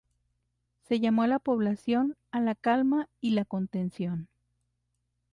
Se 0.87 0.99
llamó 0.99 1.21
a 1.21 1.27
la 1.27 1.37
población 1.37 2.17
""a 2.31 2.41
la 2.41 2.55
calma 2.55 3.07
y 3.19 3.35
la 3.35 3.45
contención"". 3.45 4.29